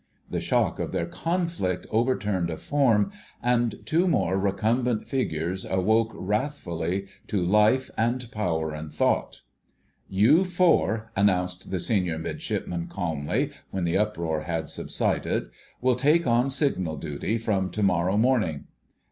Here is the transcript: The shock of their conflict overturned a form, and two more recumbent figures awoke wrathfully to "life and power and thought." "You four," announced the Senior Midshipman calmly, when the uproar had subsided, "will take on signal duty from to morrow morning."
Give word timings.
The 0.31 0.41
shock 0.41 0.79
of 0.79 0.93
their 0.93 1.05
conflict 1.05 1.85
overturned 1.91 2.49
a 2.49 2.57
form, 2.57 3.11
and 3.43 3.75
two 3.85 4.07
more 4.07 4.35
recumbent 4.35 5.07
figures 5.07 5.63
awoke 5.63 6.09
wrathfully 6.15 7.05
to 7.27 7.39
"life 7.39 7.91
and 7.95 8.31
power 8.31 8.73
and 8.73 8.91
thought." 8.91 9.41
"You 10.09 10.43
four," 10.43 11.11
announced 11.15 11.69
the 11.69 11.79
Senior 11.79 12.17
Midshipman 12.17 12.87
calmly, 12.87 13.51
when 13.69 13.83
the 13.83 13.99
uproar 13.99 14.41
had 14.45 14.69
subsided, 14.69 15.51
"will 15.81 15.95
take 15.95 16.25
on 16.25 16.49
signal 16.49 16.97
duty 16.97 17.37
from 17.37 17.69
to 17.69 17.83
morrow 17.83 18.17
morning." 18.17 18.65